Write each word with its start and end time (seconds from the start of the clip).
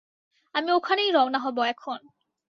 আমি 0.55 0.69
ওখানেই 0.71 1.09
রওনা 1.11 1.39
হব 1.39 1.57
এখন। 1.65 1.99